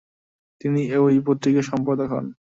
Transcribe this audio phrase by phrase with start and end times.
[0.61, 2.25] তিনি ওই পত্রিকার সম্পাদক হন।